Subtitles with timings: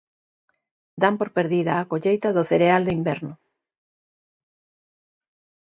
[1.01, 3.33] Dan por perdida a colleita do cereal de inverno.